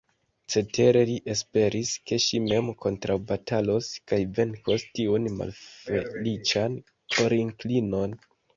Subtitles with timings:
[0.51, 6.83] Cetere li esperis, ke ŝi mem kontraŭbatalos kaj venkos tiun malfeliĉan
[7.19, 8.21] korinklinon.